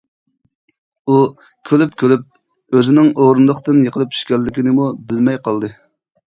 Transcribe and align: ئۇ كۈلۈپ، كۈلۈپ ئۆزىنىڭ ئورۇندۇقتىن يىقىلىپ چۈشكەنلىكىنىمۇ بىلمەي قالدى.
ئۇ 1.09 1.17
كۈلۈپ، 1.69 1.93
كۈلۈپ 2.03 2.79
ئۆزىنىڭ 2.79 3.11
ئورۇندۇقتىن 3.11 3.83
يىقىلىپ 3.89 4.17
چۈشكەنلىكىنىمۇ 4.17 4.89
بىلمەي 5.13 5.41
قالدى. 5.51 5.73